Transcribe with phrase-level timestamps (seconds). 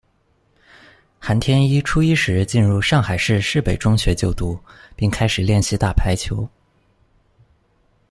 [1.19, 4.59] 韩添伊初一时进入上海市市北中学就读，
[4.95, 6.49] 并开始练习打排球。